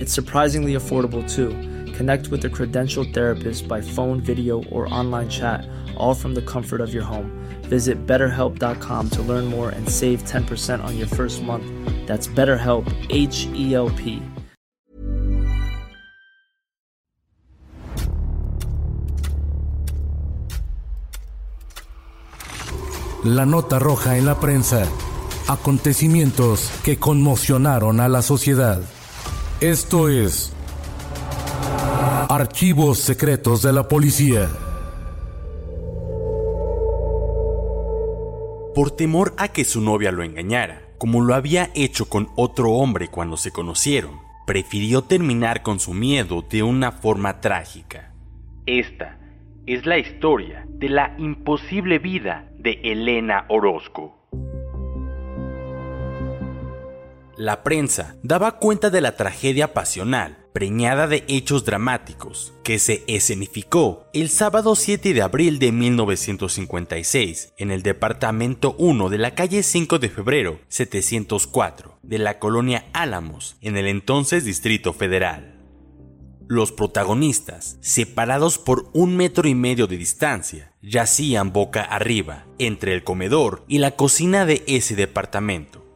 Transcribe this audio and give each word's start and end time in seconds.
It's 0.00 0.14
surprisingly 0.14 0.76
affordable 0.76 1.22
too. 1.30 1.50
Connect 1.92 2.28
with 2.28 2.42
a 2.46 2.48
credentialed 2.48 3.12
therapist 3.12 3.68
by 3.68 3.82
phone, 3.82 4.18
video, 4.20 4.64
or 4.70 4.88
online 4.88 5.28
chat, 5.28 5.68
all 5.94 6.14
from 6.14 6.34
the 6.34 6.40
comfort 6.40 6.80
of 6.80 6.94
your 6.94 7.04
home. 7.04 7.30
Visit 7.68 8.06
betterhelp.com 8.06 9.10
to 9.10 9.22
learn 9.22 9.44
more 9.44 9.68
and 9.68 9.86
save 9.86 10.22
10% 10.24 10.82
on 10.82 10.96
your 10.96 11.06
first 11.06 11.42
month. 11.42 11.66
That's 12.06 12.26
BetterHelp, 12.28 12.86
H 13.10 13.46
E 13.54 13.74
L 13.74 13.90
P. 13.90 14.22
La 23.24 23.44
nota 23.44 23.78
roja 23.78 24.16
en 24.16 24.24
la 24.24 24.40
prensa. 24.40 24.86
Acontecimientos 25.48 26.70
que 26.82 26.96
conmocionaron 26.96 28.00
a 28.00 28.08
la 28.08 28.22
sociedad. 28.22 28.80
Esto 29.60 30.08
es 30.08 30.56
Archivos 32.30 32.98
Secretos 32.98 33.60
de 33.60 33.74
la 33.74 33.86
Policía. 33.86 34.48
Por 38.74 38.90
temor 38.92 39.34
a 39.36 39.48
que 39.48 39.66
su 39.66 39.82
novia 39.82 40.12
lo 40.12 40.22
engañara, 40.22 40.80
como 40.96 41.20
lo 41.20 41.34
había 41.34 41.68
hecho 41.74 42.08
con 42.08 42.30
otro 42.36 42.70
hombre 42.70 43.08
cuando 43.08 43.36
se 43.36 43.52
conocieron, 43.52 44.20
prefirió 44.46 45.02
terminar 45.02 45.62
con 45.62 45.78
su 45.78 45.92
miedo 45.92 46.40
de 46.40 46.62
una 46.62 46.90
forma 46.90 47.42
trágica. 47.42 48.14
Esta 48.64 49.18
es 49.66 49.84
la 49.84 49.98
historia 49.98 50.64
de 50.70 50.88
la 50.88 51.14
imposible 51.18 51.98
vida 51.98 52.50
de 52.56 52.80
Elena 52.82 53.44
Orozco. 53.50 54.19
La 57.40 57.62
prensa 57.62 58.16
daba 58.22 58.58
cuenta 58.58 58.90
de 58.90 59.00
la 59.00 59.16
tragedia 59.16 59.72
pasional, 59.72 60.44
preñada 60.52 61.06
de 61.06 61.24
hechos 61.26 61.64
dramáticos, 61.64 62.52
que 62.62 62.78
se 62.78 63.02
escenificó 63.06 64.10
el 64.12 64.28
sábado 64.28 64.74
7 64.74 65.14
de 65.14 65.22
abril 65.22 65.58
de 65.58 65.72
1956 65.72 67.54
en 67.56 67.70
el 67.70 67.82
departamento 67.82 68.76
1 68.78 69.08
de 69.08 69.16
la 69.16 69.34
calle 69.34 69.62
5 69.62 69.98
de 69.98 70.10
febrero 70.10 70.60
704 70.68 71.98
de 72.02 72.18
la 72.18 72.38
colonia 72.38 72.84
Álamos, 72.92 73.56
en 73.62 73.78
el 73.78 73.86
entonces 73.86 74.44
Distrito 74.44 74.92
Federal. 74.92 75.56
Los 76.46 76.72
protagonistas, 76.72 77.78
separados 77.80 78.58
por 78.58 78.90
un 78.92 79.16
metro 79.16 79.48
y 79.48 79.54
medio 79.54 79.86
de 79.86 79.96
distancia, 79.96 80.74
yacían 80.82 81.54
boca 81.54 81.80
arriba, 81.84 82.44
entre 82.58 82.92
el 82.92 83.02
comedor 83.02 83.64
y 83.66 83.78
la 83.78 83.92
cocina 83.92 84.44
de 84.44 84.62
ese 84.66 84.94
departamento. 84.94 85.89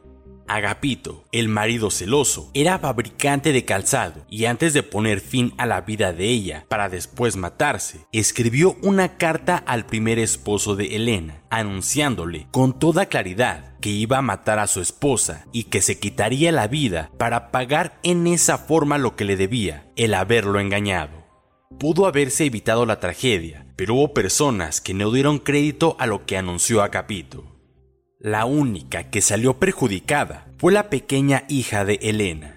Agapito, 0.47 1.25
el 1.31 1.47
marido 1.47 1.89
celoso, 1.89 2.51
era 2.53 2.77
fabricante 2.79 3.51
de 3.51 3.65
calzado 3.65 4.25
y 4.29 4.45
antes 4.45 4.73
de 4.73 4.83
poner 4.83 5.19
fin 5.19 5.53
a 5.57 5.65
la 5.65 5.81
vida 5.81 6.13
de 6.13 6.25
ella 6.25 6.65
para 6.69 6.89
después 6.89 7.35
matarse, 7.35 8.05
escribió 8.11 8.75
una 8.83 9.17
carta 9.17 9.57
al 9.57 9.85
primer 9.85 10.19
esposo 10.19 10.75
de 10.75 10.95
Elena, 10.95 11.41
anunciándole 11.49 12.47
con 12.51 12.77
toda 12.77 13.07
claridad 13.07 13.77
que 13.79 13.89
iba 13.89 14.17
a 14.19 14.21
matar 14.21 14.59
a 14.59 14.67
su 14.67 14.81
esposa 14.81 15.45
y 15.51 15.65
que 15.65 15.81
se 15.81 15.99
quitaría 15.99 16.51
la 16.51 16.67
vida 16.67 17.11
para 17.17 17.51
pagar 17.51 17.99
en 18.03 18.27
esa 18.27 18.57
forma 18.57 18.97
lo 18.97 19.15
que 19.15 19.25
le 19.25 19.37
debía, 19.37 19.91
el 19.95 20.13
haberlo 20.13 20.59
engañado. 20.59 21.25
Pudo 21.79 22.05
haberse 22.05 22.45
evitado 22.45 22.85
la 22.85 22.99
tragedia, 22.99 23.65
pero 23.75 23.95
hubo 23.95 24.13
personas 24.13 24.79
que 24.79 24.93
no 24.93 25.11
dieron 25.11 25.39
crédito 25.39 25.95
a 25.99 26.05
lo 26.05 26.25
que 26.25 26.37
anunció 26.37 26.81
Agapito. 26.81 27.54
La 28.25 28.45
única 28.45 29.11
que 29.11 29.21
salió 29.21 29.59
perjudicada 29.59 30.47
fue 30.57 30.73
la 30.73 30.89
pequeña 30.89 31.43
hija 31.47 31.85
de 31.85 31.99
Elena. 32.01 32.55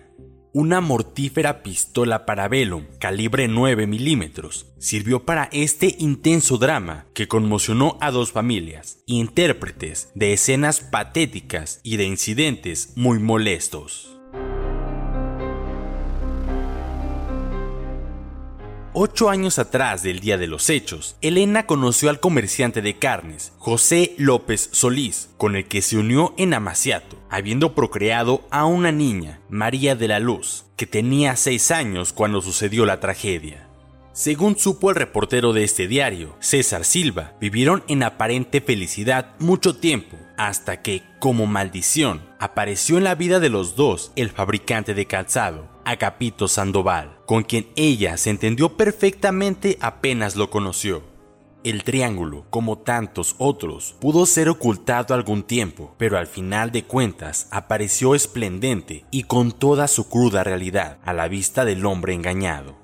Una 0.54 0.80
mortífera 0.80 1.62
pistola 1.62 2.24
Parabellum 2.24 2.86
calibre 2.98 3.48
9 3.48 3.86
milímetros 3.86 4.72
sirvió 4.78 5.26
para 5.26 5.50
este 5.52 5.94
intenso 5.98 6.56
drama 6.56 7.04
que 7.12 7.28
conmocionó 7.28 7.98
a 8.00 8.10
dos 8.10 8.32
familias, 8.32 9.00
intérpretes 9.04 10.10
de 10.14 10.32
escenas 10.32 10.80
patéticas 10.80 11.80
y 11.82 11.98
de 11.98 12.04
incidentes 12.04 12.94
muy 12.96 13.18
molestos. 13.18 14.17
Ocho 19.00 19.30
años 19.30 19.60
atrás 19.60 20.02
del 20.02 20.18
día 20.18 20.38
de 20.38 20.48
los 20.48 20.68
hechos, 20.68 21.14
Elena 21.20 21.66
conoció 21.66 22.10
al 22.10 22.18
comerciante 22.18 22.82
de 22.82 22.98
carnes, 22.98 23.52
José 23.58 24.16
López 24.18 24.70
Solís, 24.72 25.30
con 25.36 25.54
el 25.54 25.68
que 25.68 25.82
se 25.82 25.98
unió 25.98 26.34
en 26.36 26.52
Amaciato, 26.52 27.16
habiendo 27.30 27.76
procreado 27.76 28.42
a 28.50 28.64
una 28.64 28.90
niña, 28.90 29.38
María 29.48 29.94
de 29.94 30.08
la 30.08 30.18
Luz, 30.18 30.64
que 30.74 30.88
tenía 30.88 31.36
seis 31.36 31.70
años 31.70 32.12
cuando 32.12 32.40
sucedió 32.42 32.86
la 32.86 32.98
tragedia. 32.98 33.68
Según 34.12 34.58
supo 34.58 34.90
el 34.90 34.96
reportero 34.96 35.52
de 35.52 35.62
este 35.62 35.86
diario, 35.86 36.34
César 36.40 36.84
Silva, 36.84 37.34
vivieron 37.40 37.84
en 37.86 38.02
aparente 38.02 38.60
felicidad 38.60 39.36
mucho 39.38 39.76
tiempo, 39.76 40.16
hasta 40.36 40.82
que, 40.82 41.04
como 41.20 41.46
maldición, 41.46 42.22
apareció 42.40 42.98
en 42.98 43.04
la 43.04 43.14
vida 43.14 43.38
de 43.38 43.48
los 43.48 43.76
dos 43.76 44.10
el 44.16 44.30
fabricante 44.30 44.92
de 44.92 45.06
calzado, 45.06 45.68
Agapito 45.88 46.48
Sandoval, 46.48 47.16
con 47.24 47.44
quien 47.44 47.68
ella 47.74 48.18
se 48.18 48.28
entendió 48.28 48.76
perfectamente 48.76 49.78
apenas 49.80 50.36
lo 50.36 50.50
conoció. 50.50 51.02
El 51.64 51.82
triángulo, 51.82 52.44
como 52.50 52.76
tantos 52.76 53.34
otros, 53.38 53.96
pudo 53.98 54.26
ser 54.26 54.50
ocultado 54.50 55.14
algún 55.14 55.44
tiempo, 55.44 55.94
pero 55.96 56.18
al 56.18 56.26
final 56.26 56.72
de 56.72 56.84
cuentas 56.84 57.48
apareció 57.52 58.14
esplendente 58.14 59.06
y 59.10 59.22
con 59.22 59.50
toda 59.50 59.88
su 59.88 60.10
cruda 60.10 60.44
realidad 60.44 60.98
a 61.06 61.14
la 61.14 61.26
vista 61.26 61.64
del 61.64 61.86
hombre 61.86 62.12
engañado. 62.12 62.76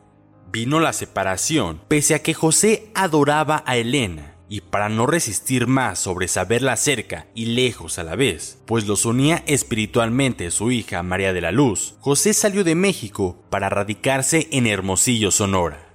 Vino 0.51 0.81
la 0.81 0.95
separación, 0.95 1.83
pese 1.89 2.15
a 2.15 2.23
que 2.23 2.33
José 2.33 2.91
adoraba 2.95 3.63
a 3.67 3.77
Elena, 3.77 4.34
y 4.49 4.61
para 4.61 4.89
no 4.89 5.07
resistir 5.07 5.67
más 5.67 5.99
sobre 5.99 6.29
saberla 6.29 6.77
cerca 6.77 7.27
y 7.35 7.47
lejos 7.47 7.99
a 7.99 8.05
la 8.05 8.17
vez, 8.17 8.59
pues 8.67 8.87
los 8.87 9.05
unía 9.05 9.43
espiritualmente 9.47 10.51
su 10.51 10.71
hija 10.71 11.03
María 11.03 11.33
de 11.33 11.41
la 11.41 11.53
Luz, 11.53 11.95
José 12.01 12.35
salió 12.35 12.65
de 12.65 12.75
México 12.75 13.43
para 13.51 13.69
radicarse 13.69 14.49
en 14.53 14.67
Hermosillo, 14.67 15.31
Sonora. 15.31 15.95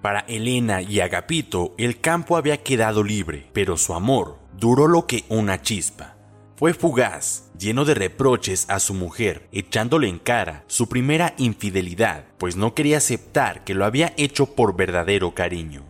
Para 0.00 0.20
Elena 0.20 0.82
y 0.82 1.00
Agapito 1.00 1.74
el 1.78 2.00
campo 2.00 2.36
había 2.36 2.62
quedado 2.62 3.04
libre, 3.04 3.48
pero 3.52 3.76
su 3.76 3.94
amor 3.94 4.38
duró 4.58 4.88
lo 4.88 5.06
que 5.06 5.24
una 5.28 5.62
chispa. 5.62 6.16
Fue 6.56 6.74
fugaz, 6.74 7.50
lleno 7.58 7.84
de 7.84 7.94
reproches 7.94 8.66
a 8.68 8.78
su 8.78 8.94
mujer, 8.94 9.48
echándole 9.52 10.08
en 10.08 10.18
cara 10.18 10.64
su 10.66 10.88
primera 10.88 11.34
infidelidad, 11.36 12.24
pues 12.38 12.56
no 12.56 12.74
quería 12.74 12.98
aceptar 12.98 13.64
que 13.64 13.74
lo 13.74 13.84
había 13.84 14.14
hecho 14.16 14.54
por 14.54 14.76
verdadero 14.76 15.34
cariño. 15.34 15.84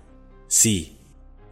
Sí, 0.48 1.01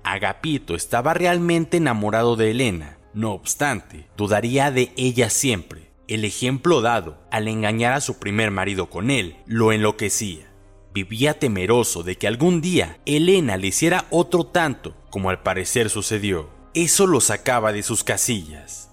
Agapito 0.05 0.75
estaba 0.75 1.15
realmente 1.15 1.77
enamorado 1.77 2.37
de 2.37 2.51
Elena, 2.51 2.99
no 3.13 3.33
obstante, 3.33 4.07
dudaría 4.17 4.71
de 4.71 4.93
ella 4.97 5.31
siempre. 5.31 5.91
El 6.07 6.25
ejemplo 6.25 6.81
dado 6.81 7.19
al 7.31 7.49
engañar 7.49 7.93
a 7.93 8.01
su 8.01 8.19
primer 8.19 8.51
marido 8.51 8.91
con 8.91 9.11
él 9.11 9.37
lo 9.47 9.73
enloquecía. 9.73 10.51
Vivía 10.93 11.39
temeroso 11.39 12.03
de 12.03 12.17
que 12.17 12.27
algún 12.27 12.61
día 12.61 12.99
Elena 13.07 13.57
le 13.57 13.69
hiciera 13.69 14.07
otro 14.11 14.45
tanto, 14.45 14.97
como 15.11 15.31
al 15.31 15.43
parecer 15.43 15.89
sucedió. 15.89 16.51
Eso 16.75 17.07
lo 17.07 17.21
sacaba 17.21 17.73
de 17.73 17.83
sus 17.83 18.03
casillas. 18.03 18.91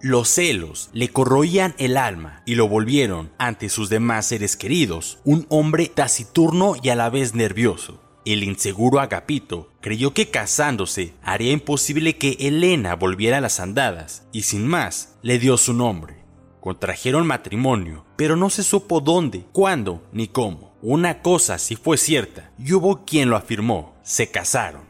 Los 0.00 0.28
celos 0.28 0.90
le 0.92 1.08
corroían 1.08 1.74
el 1.78 1.96
alma 1.96 2.42
y 2.44 2.54
lo 2.54 2.68
volvieron, 2.68 3.32
ante 3.38 3.70
sus 3.70 3.88
demás 3.88 4.26
seres 4.26 4.56
queridos, 4.56 5.18
un 5.24 5.46
hombre 5.48 5.86
taciturno 5.86 6.74
y 6.82 6.90
a 6.90 6.96
la 6.96 7.08
vez 7.08 7.34
nervioso. 7.34 8.05
El 8.26 8.42
inseguro 8.42 8.98
Agapito 8.98 9.70
creyó 9.80 10.12
que 10.12 10.30
casándose 10.30 11.14
haría 11.22 11.52
imposible 11.52 12.18
que 12.18 12.36
Elena 12.40 12.96
volviera 12.96 13.38
a 13.38 13.40
las 13.40 13.60
andadas 13.60 14.26
y 14.32 14.42
sin 14.42 14.66
más 14.66 15.16
le 15.22 15.38
dio 15.38 15.56
su 15.56 15.72
nombre. 15.72 16.24
contrajeron 16.60 17.24
matrimonio, 17.24 18.04
pero 18.16 18.34
no 18.34 18.50
se 18.50 18.64
supo 18.64 19.00
dónde, 19.00 19.44
cuándo 19.52 20.02
ni 20.10 20.26
cómo. 20.26 20.74
Una 20.82 21.22
cosa 21.22 21.58
sí 21.60 21.76
fue 21.76 21.96
cierta, 21.96 22.50
y 22.58 22.72
hubo 22.72 23.04
quien 23.04 23.30
lo 23.30 23.36
afirmó, 23.36 23.94
se 24.02 24.32
casaron. 24.32 24.82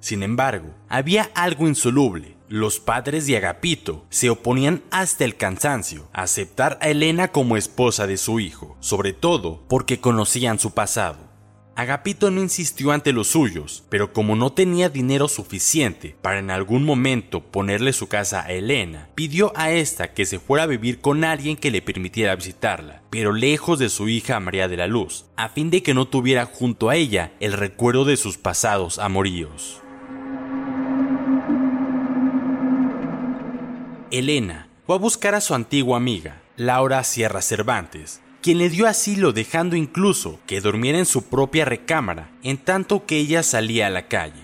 Sin 0.00 0.22
embargo, 0.22 0.74
había 0.88 1.30
algo 1.34 1.68
insoluble. 1.68 2.38
Los 2.48 2.80
padres 2.80 3.26
de 3.26 3.36
Agapito 3.36 4.06
se 4.08 4.30
oponían 4.30 4.82
hasta 4.90 5.26
el 5.26 5.36
cansancio 5.36 6.08
a 6.14 6.22
aceptar 6.22 6.78
a 6.80 6.88
Elena 6.88 7.28
como 7.28 7.58
esposa 7.58 8.06
de 8.06 8.16
su 8.16 8.40
hijo, 8.40 8.78
sobre 8.80 9.12
todo 9.12 9.62
porque 9.68 10.00
conocían 10.00 10.58
su 10.58 10.72
pasado. 10.72 11.31
Agapito 11.74 12.30
no 12.30 12.42
insistió 12.42 12.92
ante 12.92 13.14
los 13.14 13.28
suyos, 13.28 13.82
pero 13.88 14.12
como 14.12 14.36
no 14.36 14.52
tenía 14.52 14.90
dinero 14.90 15.26
suficiente 15.26 16.14
para 16.20 16.38
en 16.38 16.50
algún 16.50 16.84
momento 16.84 17.40
ponerle 17.40 17.94
su 17.94 18.08
casa 18.08 18.42
a 18.44 18.52
Elena, 18.52 19.08
pidió 19.14 19.52
a 19.56 19.70
esta 19.70 20.12
que 20.12 20.26
se 20.26 20.38
fuera 20.38 20.64
a 20.64 20.66
vivir 20.66 21.00
con 21.00 21.24
alguien 21.24 21.56
que 21.56 21.70
le 21.70 21.80
permitiera 21.80 22.36
visitarla, 22.36 23.00
pero 23.08 23.32
lejos 23.32 23.78
de 23.78 23.88
su 23.88 24.10
hija 24.10 24.38
María 24.38 24.68
de 24.68 24.76
la 24.76 24.86
Luz, 24.86 25.24
a 25.34 25.48
fin 25.48 25.70
de 25.70 25.82
que 25.82 25.94
no 25.94 26.06
tuviera 26.06 26.44
junto 26.44 26.90
a 26.90 26.96
ella 26.96 27.32
el 27.40 27.54
recuerdo 27.54 28.04
de 28.04 28.18
sus 28.18 28.36
pasados 28.36 28.98
amoríos. 28.98 29.80
Elena 34.10 34.68
fue 34.86 34.96
a 34.96 34.98
buscar 34.98 35.34
a 35.34 35.40
su 35.40 35.54
antigua 35.54 35.96
amiga, 35.96 36.42
Laura 36.56 37.02
Sierra 37.02 37.40
Cervantes, 37.40 38.20
quien 38.42 38.58
le 38.58 38.68
dio 38.68 38.88
asilo 38.88 39.32
dejando 39.32 39.76
incluso 39.76 40.40
que 40.46 40.60
durmiera 40.60 40.98
en 40.98 41.06
su 41.06 41.22
propia 41.22 41.64
recámara 41.64 42.30
en 42.42 42.58
tanto 42.58 43.06
que 43.06 43.16
ella 43.18 43.42
salía 43.44 43.86
a 43.86 43.90
la 43.90 44.08
calle. 44.08 44.42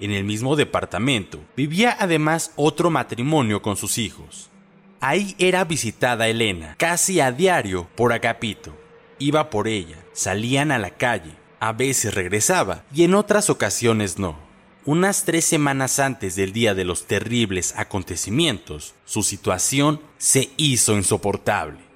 En 0.00 0.12
el 0.12 0.24
mismo 0.24 0.54
departamento 0.54 1.44
vivía 1.56 1.96
además 1.98 2.52
otro 2.56 2.90
matrimonio 2.90 3.60
con 3.60 3.76
sus 3.76 3.98
hijos. 3.98 4.48
Ahí 5.00 5.34
era 5.38 5.64
visitada 5.64 6.28
Elena 6.28 6.76
casi 6.78 7.20
a 7.20 7.32
diario 7.32 7.88
por 7.96 8.12
Agapito. 8.12 8.78
Iba 9.18 9.50
por 9.50 9.66
ella, 9.66 9.98
salían 10.12 10.70
a 10.70 10.78
la 10.78 10.90
calle, 10.90 11.32
a 11.58 11.72
veces 11.72 12.14
regresaba 12.14 12.84
y 12.94 13.02
en 13.02 13.14
otras 13.14 13.50
ocasiones 13.50 14.18
no. 14.18 14.36
Unas 14.84 15.24
tres 15.24 15.44
semanas 15.44 15.98
antes 15.98 16.36
del 16.36 16.52
día 16.52 16.74
de 16.74 16.84
los 16.84 17.06
terribles 17.06 17.74
acontecimientos, 17.76 18.94
su 19.04 19.22
situación 19.22 20.00
se 20.18 20.50
hizo 20.56 20.94
insoportable. 20.96 21.91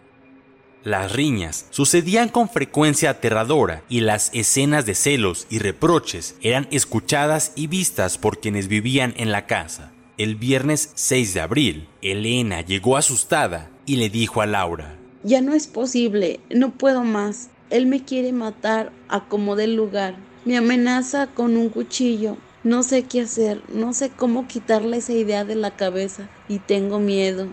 Las 0.87 1.11
riñas 1.11 1.67
sucedían 1.71 2.29
con 2.29 2.49
frecuencia 2.49 3.11
aterradora 3.11 3.83
y 3.89 4.03
las 4.03 4.31
escenas 4.33 4.87
de 4.87 4.95
celos 4.95 5.49
y 5.51 5.59
reproches 5.59 6.37
eran 6.43 6.69
escuchadas 6.71 7.51
y 7.57 7.67
vistas 7.67 8.19
por 8.19 8.39
quienes 8.39 8.69
vivían 8.69 9.13
en 9.17 9.33
la 9.33 9.47
casa. 9.47 9.91
El 10.17 10.37
viernes 10.37 10.93
6 10.95 11.35
de 11.35 11.41
abril, 11.41 11.89
Elena 12.03 12.61
llegó 12.61 12.97
asustada 12.97 13.69
y 13.85 13.97
le 13.97 14.11
dijo 14.11 14.43
a 14.43 14.47
Laura, 14.47 14.97
Ya 15.25 15.41
no 15.41 15.55
es 15.55 15.67
posible, 15.67 16.39
no 16.51 16.71
puedo 16.71 17.03
más. 17.03 17.49
Él 17.71 17.87
me 17.87 18.05
quiere 18.05 18.31
matar 18.31 18.93
a 19.09 19.25
como 19.25 19.57
del 19.57 19.75
lugar. 19.75 20.15
Me 20.45 20.57
amenaza 20.57 21.27
con 21.27 21.57
un 21.57 21.69
cuchillo. 21.69 22.37
No 22.63 22.85
sé 22.85 23.03
qué 23.03 23.23
hacer, 23.23 23.61
no 23.75 23.93
sé 23.93 24.11
cómo 24.11 24.47
quitarle 24.47 24.99
esa 24.99 25.15
idea 25.15 25.45
de 25.45 25.57
la 25.57 25.73
cabeza 25.73 26.29
y 26.49 26.61
tengo 26.61 27.01
miedo. 27.01 27.49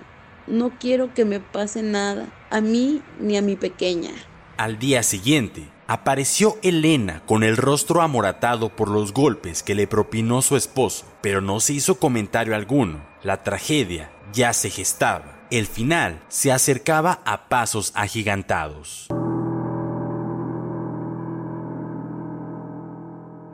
No 0.47 0.71
quiero 0.79 1.13
que 1.13 1.25
me 1.25 1.39
pase 1.39 1.81
nada, 1.83 2.27
a 2.49 2.59
mí 2.61 3.01
ni 3.19 3.37
a 3.37 3.41
mi 3.41 3.55
pequeña. 3.55 4.11
Al 4.57 4.77
día 4.77 5.01
siguiente, 5.03 5.69
apareció 5.87 6.57
Elena 6.61 7.23
con 7.25 7.43
el 7.43 7.57
rostro 7.57 8.01
amoratado 8.01 8.75
por 8.75 8.89
los 8.89 9.13
golpes 9.13 9.63
que 9.63 9.75
le 9.75 9.87
propinó 9.87 10.41
su 10.41 10.55
esposo, 10.57 11.05
pero 11.21 11.41
no 11.41 11.59
se 11.59 11.73
hizo 11.73 11.95
comentario 11.95 12.55
alguno. 12.55 13.01
La 13.23 13.43
tragedia 13.43 14.11
ya 14.33 14.53
se 14.53 14.69
gestaba. 14.69 15.47
El 15.49 15.65
final 15.65 16.21
se 16.27 16.51
acercaba 16.51 17.21
a 17.25 17.47
pasos 17.47 17.91
agigantados. 17.95 19.07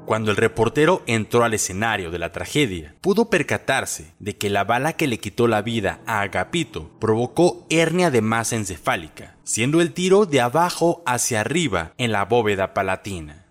Cuando 0.10 0.32
el 0.32 0.38
reportero 0.38 1.04
entró 1.06 1.44
al 1.44 1.54
escenario 1.54 2.10
de 2.10 2.18
la 2.18 2.32
tragedia, 2.32 2.96
pudo 3.00 3.30
percatarse 3.30 4.16
de 4.18 4.36
que 4.40 4.50
la 4.50 4.64
bala 4.64 4.94
que 4.94 5.06
le 5.06 5.20
quitó 5.20 5.48
la 5.48 5.62
vida 5.62 6.02
a 6.08 6.22
Agapito 6.22 6.90
provocó 7.00 7.68
hernia 7.70 8.10
de 8.10 8.24
masa 8.24 8.56
encefálica, 8.56 9.36
siendo 9.44 9.82
el 9.82 9.94
tiro 9.94 10.26
de 10.26 10.42
abajo 10.42 11.04
hacia 11.06 11.42
arriba 11.42 11.94
en 12.00 12.12
la 12.12 12.26
bóveda 12.26 12.74
palatina. 12.74 13.46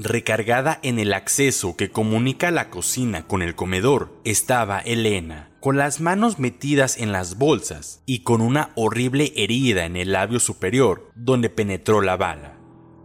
Recargada 0.00 0.80
en 0.82 0.98
el 0.98 1.12
acceso 1.12 1.76
que 1.76 1.92
comunica 1.92 2.50
la 2.50 2.70
cocina 2.70 3.28
con 3.28 3.40
el 3.40 3.54
comedor, 3.54 4.12
estaba 4.24 4.80
Elena, 4.80 5.50
con 5.60 5.76
las 5.76 6.00
manos 6.00 6.40
metidas 6.40 6.98
en 6.98 7.12
las 7.12 7.38
bolsas 7.38 8.02
y 8.04 8.24
con 8.24 8.40
una 8.40 8.70
horrible 8.74 9.32
herida 9.36 9.84
en 9.84 9.94
el 9.94 10.10
labio 10.10 10.40
superior 10.40 11.08
donde 11.14 11.50
penetró 11.50 12.00
la 12.00 12.16
bala. 12.16 12.59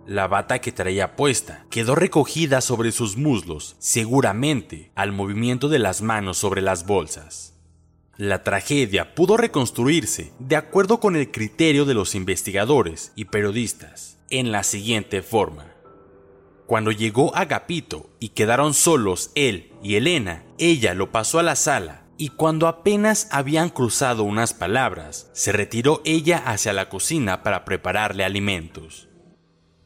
La 0.07 0.28
bata 0.28 0.60
que 0.60 0.72
traía 0.72 1.16
puesta 1.16 1.66
quedó 1.72 1.96
recogida 1.96 2.62
sobre 2.62 2.92
sus 2.92 3.18
muslos, 3.18 3.75
seguramente 3.80 4.92
al 4.94 5.12
movimiento 5.12 5.68
de 5.68 5.80
las 5.80 6.04
manos 6.04 6.38
sobre 6.38 6.62
las 6.62 6.86
bolsas. 6.86 7.56
La 8.16 8.44
tragedia 8.44 9.16
pudo 9.16 9.36
reconstruirse 9.36 10.31
de 10.38 10.57
acuerdo 10.57 11.00
con 11.00 11.16
el 11.16 11.31
criterio 11.31 11.86
de 11.86 11.96
los 11.96 12.13
investigadores 12.13 13.13
y 13.16 13.25
periodistas 13.25 14.19
en 14.30 14.52
la 14.52 14.62
siguiente 14.62 15.24
forma. 15.24 15.74
Cuando 16.68 16.92
llegó 16.92 17.36
Agapito 17.36 18.12
y 18.19 18.30
quedaron 18.30 18.75
solos 18.75 19.31
él 19.34 19.74
y 19.81 19.96
Elena, 19.96 20.44
ella 20.60 20.94
lo 20.94 21.12
pasó 21.12 21.40
a 21.40 21.44
la 21.44 21.56
sala 21.56 22.04
y 22.18 22.30
cuando 22.30 22.68
apenas 22.68 23.28
habían 23.31 23.69
cruzado 23.69 24.24
unas 24.24 24.54
palabras, 24.54 25.30
se 25.34 25.52
retiró 25.52 26.02
ella 26.06 26.44
hacia 26.46 26.74
la 26.74 26.90
cocina 26.90 27.42
para 27.42 27.66
prepararle 27.66 28.24
alimentos. 28.24 29.10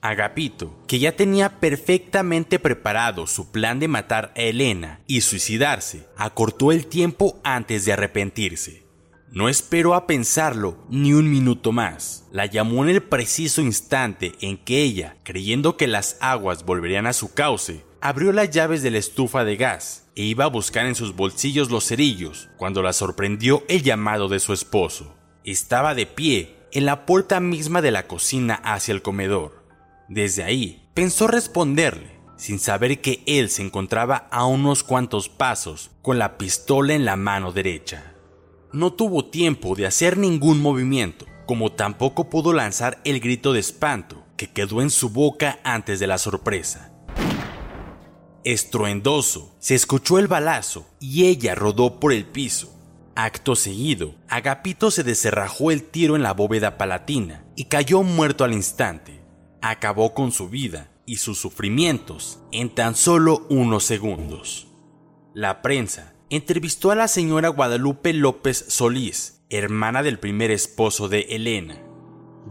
Agapito, 0.02 0.80
que 0.88 1.00
ya 1.00 1.16
tenía 1.16 1.60
perfectamente 1.60 2.58
preparado 2.58 3.28
su 3.28 3.52
plan 3.52 3.80
de 3.80 3.90
matar 3.90 4.32
a 4.36 4.42
Elena 4.42 5.02
y 5.08 5.22
suicidarse, 5.22 6.08
acortó 6.16 6.72
el 6.72 6.88
tiempo 6.88 7.40
antes 7.44 7.84
de 7.84 7.94
arrepentirse. 7.94 8.90
No 9.32 9.50
esperó 9.50 9.94
a 9.94 10.08
pensarlo 10.08 10.78
ni 10.90 11.14
un 11.14 11.30
minuto 11.30 11.72
más. 11.72 12.26
La 12.32 12.46
llamó 12.46 12.84
en 12.84 12.90
el 12.90 13.04
preciso 13.04 13.62
instante 13.62 14.32
en 14.42 14.58
que 14.58 14.82
ella, 14.82 15.18
creyendo 15.24 15.78
que 15.78 15.88
las 15.88 16.18
aguas 16.20 16.66
volverían 16.66 17.06
a 17.06 17.14
su 17.14 17.34
cauce, 17.34 17.84
abrió 18.02 18.32
las 18.32 18.50
llaves 18.50 18.82
de 18.82 18.92
la 18.92 18.98
estufa 18.98 19.44
de 19.44 19.58
gas 19.58 20.06
e 20.16 20.24
iba 20.24 20.46
a 20.46 20.50
buscar 20.50 20.86
en 20.86 20.96
sus 20.96 21.16
bolsillos 21.16 21.70
los 21.70 21.86
cerillos 21.86 22.50
cuando 22.58 22.82
la 22.82 22.94
sorprendió 22.94 23.64
el 23.68 23.84
llamado 23.84 24.30
de 24.30 24.40
su 24.40 24.54
esposo. 24.54 25.16
Estaba 25.44 25.94
de 25.94 26.06
pie 26.06 26.56
en 26.72 26.86
la 26.86 27.06
puerta 27.06 27.40
misma 27.40 27.82
de 27.82 27.92
la 27.92 28.08
cocina 28.08 28.56
hacia 28.64 28.94
el 28.94 29.02
comedor. 29.02 29.59
Desde 30.10 30.44
ahí, 30.44 30.90
pensó 30.96 31.28
responderle, 31.28 32.20
sin 32.36 32.58
saber 32.58 33.00
que 33.00 33.22
él 33.28 33.52
se 33.52 33.62
encontraba 33.62 34.28
a 34.32 34.48
unos 34.48 34.84
cuantos 34.84 35.30
pasos 35.30 35.92
con 36.02 36.18
la 36.18 36.40
pistola 36.40 36.96
en 36.96 37.06
la 37.06 37.16
mano 37.16 37.52
derecha. 37.52 38.16
No 38.74 38.92
tuvo 38.94 39.26
tiempo 39.26 39.76
de 39.76 39.86
hacer 39.86 40.18
ningún 40.18 40.62
movimiento, 40.62 41.28
como 41.46 41.72
tampoco 41.72 42.28
pudo 42.28 42.54
lanzar 42.54 43.00
el 43.04 43.20
grito 43.20 43.54
de 43.54 43.60
espanto 43.60 44.26
que 44.36 44.52
quedó 44.52 44.82
en 44.82 44.90
su 44.90 45.12
boca 45.12 45.60
antes 45.64 46.00
de 46.00 46.08
la 46.08 46.18
sorpresa. 46.18 46.92
Estruendoso, 48.44 49.56
se 49.60 49.76
escuchó 49.76 50.18
el 50.18 50.28
balazo 50.28 50.88
y 51.00 51.26
ella 51.26 51.54
rodó 51.54 52.00
por 52.00 52.14
el 52.14 52.26
piso. 52.26 52.76
Acto 53.16 53.56
seguido, 53.56 54.16
Agapito 54.28 54.90
se 54.90 55.04
deserrajó 55.04 55.70
el 55.70 55.84
tiro 55.84 56.16
en 56.16 56.24
la 56.24 56.34
bóveda 56.34 56.78
palatina 56.80 57.46
y 57.56 57.66
cayó 57.66 58.02
muerto 58.02 58.44
al 58.44 58.54
instante. 58.54 59.19
Acabó 59.62 60.14
con 60.14 60.32
su 60.32 60.50
vida 60.50 60.90
y 61.06 61.18
sus 61.18 61.38
sufrimientos 61.38 62.40
en 62.52 62.70
tan 62.70 62.96
solo 62.96 63.46
unos 63.50 63.84
segundos. 63.84 64.68
La 65.34 65.62
prensa 65.62 66.14
entrevistó 66.30 66.92
a 66.92 66.96
la 66.96 67.08
señora 67.08 67.50
Guadalupe 67.50 68.14
López 68.14 68.66
Solís, 68.70 69.42
hermana 69.50 70.04
del 70.04 70.20
primer 70.20 70.52
esposo 70.52 71.10
de 71.10 71.22
Elena. 71.30 71.82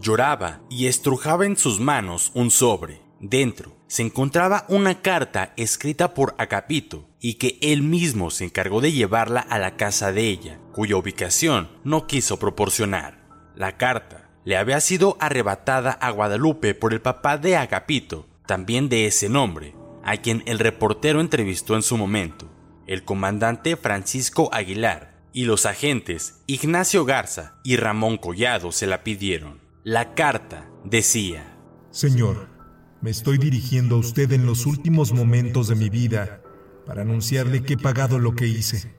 Lloraba 0.00 0.60
y 0.68 0.86
estrujaba 0.86 1.46
en 1.46 1.56
sus 1.56 1.80
manos 1.80 2.30
un 2.34 2.50
sobre. 2.50 3.00
Dentro 3.20 3.76
se 3.86 4.02
encontraba 4.02 4.66
una 4.68 5.00
carta 5.00 5.54
escrita 5.56 6.12
por 6.12 6.34
Agapito 6.38 7.08
y 7.20 7.34
que 7.34 7.58
él 7.62 7.82
mismo 7.82 8.30
se 8.30 8.44
encargó 8.44 8.80
de 8.80 8.92
llevarla 8.92 9.40
a 9.40 9.58
la 9.58 9.76
casa 9.76 10.12
de 10.12 10.28
ella, 10.28 10.60
cuya 10.72 10.96
ubicación 10.96 11.70
no 11.84 12.06
quiso 12.06 12.38
proporcionar. 12.38 13.26
La 13.56 13.76
carta 13.76 14.27
le 14.48 14.56
había 14.56 14.80
sido 14.80 15.18
arrebatada 15.20 15.90
a 15.90 16.10
Guadalupe 16.10 16.74
por 16.74 16.94
el 16.94 17.02
papá 17.02 17.36
de 17.36 17.54
Agapito, 17.54 18.26
también 18.46 18.88
de 18.88 19.04
ese 19.04 19.28
nombre, 19.28 19.74
a 20.02 20.16
quien 20.16 20.42
el 20.46 20.58
reportero 20.58 21.20
entrevistó 21.20 21.76
en 21.76 21.82
su 21.82 21.98
momento, 21.98 22.48
el 22.86 23.04
comandante 23.04 23.76
Francisco 23.76 24.48
Aguilar, 24.54 25.20
y 25.34 25.44
los 25.44 25.66
agentes 25.66 26.40
Ignacio 26.46 27.04
Garza 27.04 27.60
y 27.62 27.76
Ramón 27.76 28.16
Collado 28.16 28.72
se 28.72 28.86
la 28.86 29.04
pidieron. 29.04 29.60
La 29.84 30.14
carta 30.14 30.70
decía, 30.82 31.44
Señor, 31.90 32.48
me 33.02 33.10
estoy 33.10 33.36
dirigiendo 33.36 33.96
a 33.96 33.98
usted 33.98 34.32
en 34.32 34.46
los 34.46 34.64
últimos 34.64 35.12
momentos 35.12 35.68
de 35.68 35.74
mi 35.74 35.90
vida 35.90 36.40
para 36.86 37.02
anunciarle 37.02 37.64
que 37.64 37.74
he 37.74 37.76
pagado 37.78 38.18
lo 38.18 38.34
que 38.34 38.46
hice. 38.46 38.96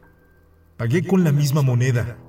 Pagué 0.77 1.07
con 1.07 1.23
la 1.23 1.31
misma 1.31 1.63
moneda 1.63 2.19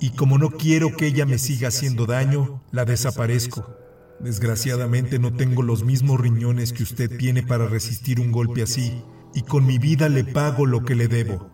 Y 0.00 0.10
como 0.10 0.38
no 0.38 0.50
quiero 0.50 0.96
que 0.96 1.06
ella 1.06 1.26
me 1.26 1.38
siga 1.38 1.68
haciendo 1.68 2.06
daño, 2.06 2.62
la 2.72 2.84
desaparezco. 2.84 3.76
Desgraciadamente 4.18 5.18
no 5.18 5.32
tengo 5.34 5.62
los 5.62 5.84
mismos 5.84 6.18
riñones 6.20 6.72
que 6.72 6.82
usted 6.82 7.16
tiene 7.18 7.42
para 7.42 7.66
resistir 7.66 8.18
un 8.18 8.32
golpe 8.32 8.62
así, 8.62 9.02
y 9.34 9.42
con 9.42 9.66
mi 9.66 9.78
vida 9.78 10.08
le 10.08 10.24
pago 10.24 10.66
lo 10.66 10.84
que 10.84 10.94
le 10.94 11.08
debo. 11.08 11.50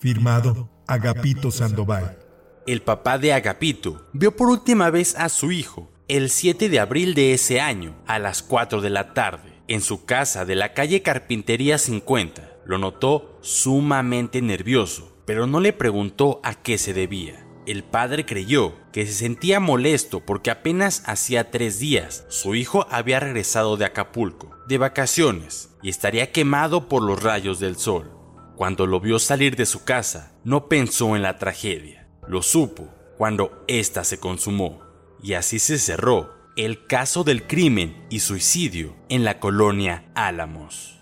Firmado, 0.00 0.70
Agapito 0.86 1.50
Sandoval. 1.50 2.18
El 2.66 2.82
papá 2.82 3.18
de 3.18 3.32
Agapito 3.32 4.08
vio 4.12 4.36
por 4.36 4.48
última 4.48 4.90
vez 4.90 5.14
a 5.16 5.28
su 5.28 5.52
hijo 5.52 5.92
el 6.08 6.28
7 6.30 6.68
de 6.68 6.78
abril 6.80 7.14
de 7.14 7.32
ese 7.32 7.60
año, 7.60 7.96
a 8.06 8.18
las 8.18 8.42
4 8.42 8.80
de 8.80 8.90
la 8.90 9.14
tarde, 9.14 9.62
en 9.66 9.80
su 9.80 10.04
casa 10.04 10.44
de 10.44 10.56
la 10.56 10.74
calle 10.74 11.00
Carpintería 11.00 11.78
50. 11.78 12.56
Lo 12.66 12.76
notó 12.76 13.38
sumamente 13.40 14.42
nervioso, 14.42 15.11
pero 15.32 15.46
no 15.46 15.60
le 15.60 15.72
preguntó 15.72 16.42
a 16.42 16.52
qué 16.52 16.76
se 16.76 16.92
debía. 16.92 17.42
El 17.64 17.84
padre 17.84 18.26
creyó 18.26 18.74
que 18.92 19.06
se 19.06 19.14
sentía 19.14 19.60
molesto 19.60 20.20
porque 20.20 20.50
apenas 20.50 21.02
hacía 21.06 21.50
tres 21.50 21.78
días 21.78 22.26
su 22.28 22.54
hijo 22.54 22.86
había 22.90 23.18
regresado 23.18 23.78
de 23.78 23.86
Acapulco, 23.86 24.54
de 24.68 24.76
vacaciones, 24.76 25.70
y 25.80 25.88
estaría 25.88 26.32
quemado 26.32 26.86
por 26.86 27.02
los 27.02 27.22
rayos 27.22 27.60
del 27.60 27.76
sol. 27.76 28.12
Cuando 28.56 28.86
lo 28.86 29.00
vio 29.00 29.18
salir 29.18 29.56
de 29.56 29.64
su 29.64 29.84
casa, 29.84 30.34
no 30.44 30.68
pensó 30.68 31.16
en 31.16 31.22
la 31.22 31.38
tragedia. 31.38 32.10
Lo 32.28 32.42
supo 32.42 32.90
cuando 33.16 33.64
ésta 33.68 34.04
se 34.04 34.20
consumó. 34.20 34.82
Y 35.22 35.32
así 35.32 35.58
se 35.58 35.78
cerró 35.78 36.34
el 36.58 36.84
caso 36.84 37.24
del 37.24 37.46
crimen 37.46 38.04
y 38.10 38.20
suicidio 38.20 38.94
en 39.08 39.24
la 39.24 39.40
colonia 39.40 40.04
Álamos. 40.14 41.01